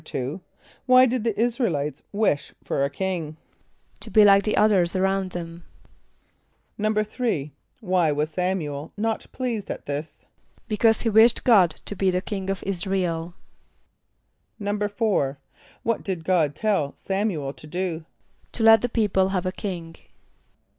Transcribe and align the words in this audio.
= 0.01 0.11
Why 0.87 1.05
did 1.05 1.23
the 1.23 1.39
[)I][s+]´ra 1.39 1.67
el 1.67 1.75
[=i]tes 1.75 2.01
wish 2.11 2.55
for 2.63 2.83
a 2.83 2.89
king? 2.89 3.37
=To 3.99 4.09
be 4.09 4.25
like 4.25 4.41
the 4.45 4.57
others 4.57 4.95
around 4.95 5.33
them.= 5.33 5.63
=3.= 6.79 7.51
Why 7.81 8.11
was 8.11 8.33
S[)a]m´u 8.35 8.65
el 8.67 8.93
not 8.97 9.27
pleased 9.31 9.69
at 9.69 9.85
this? 9.85 10.21
=Because 10.67 11.01
he 11.01 11.09
wished 11.09 11.43
God 11.43 11.69
to 11.85 11.95
be 11.95 12.09
the 12.09 12.19
king 12.19 12.49
of 12.49 12.63
[)I][s+]´ra 12.65 13.03
el.= 13.03 13.35
=4.= 14.59 15.37
What 15.83 16.01
did 16.03 16.23
God 16.25 16.55
tell 16.55 16.93
S[)a]m´u 16.93 17.45
el 17.45 17.53
to 17.53 17.67
do? 17.67 18.05
=To 18.53 18.63
let 18.63 18.81
the 18.81 18.89
people 18.89 19.29
have 19.29 19.45
a 19.45 19.51
king. 19.51 19.97